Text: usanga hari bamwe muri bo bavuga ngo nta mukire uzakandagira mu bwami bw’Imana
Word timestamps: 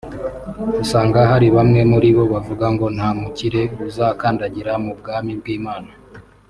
usanga 0.83 1.19
hari 1.31 1.47
bamwe 1.55 1.81
muri 1.91 2.09
bo 2.15 2.23
bavuga 2.33 2.65
ngo 2.73 2.85
nta 2.95 3.09
mukire 3.19 3.61
uzakandagira 3.89 4.71
mu 4.83 4.91
bwami 4.99 5.31
bw’Imana 5.39 5.91